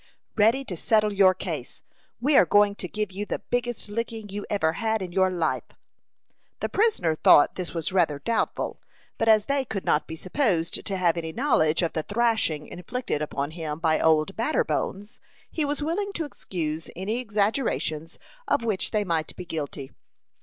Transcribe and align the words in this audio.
"Ready 0.35 0.65
to 0.65 0.75
settle 0.75 1.13
your 1.13 1.35
case. 1.35 1.83
We 2.19 2.35
are 2.35 2.43
going 2.43 2.73
to 2.77 2.87
give 2.87 3.11
you 3.11 3.23
the 3.27 3.37
biggest 3.37 3.87
licking 3.87 4.29
you 4.29 4.47
ever 4.49 4.73
had 4.73 4.99
in 4.99 5.11
your 5.11 5.29
life." 5.29 5.75
The 6.59 6.69
prisoner 6.69 7.13
thought 7.13 7.53
this 7.53 7.75
was 7.75 7.93
rather 7.93 8.17
doubtful; 8.17 8.81
but 9.19 9.27
as 9.29 9.45
they 9.45 9.63
could 9.63 9.85
not 9.85 10.07
be 10.07 10.15
supposed 10.15 10.83
to 10.85 10.97
have 10.97 11.17
any 11.17 11.31
knowledge 11.31 11.83
of 11.83 11.93
the 11.93 12.01
thrashing 12.01 12.65
inflicted 12.65 13.21
upon 13.21 13.51
him 13.51 13.77
by 13.77 13.99
"Old 13.99 14.35
Batterbones," 14.35 15.19
he 15.51 15.65
was 15.65 15.83
willing 15.83 16.11
to 16.13 16.25
excuse 16.25 16.89
any 16.95 17.19
exaggerations 17.19 18.17
of 18.47 18.63
which 18.63 18.89
they 18.89 19.03
might 19.03 19.35
be 19.35 19.45
guilty. 19.45 19.91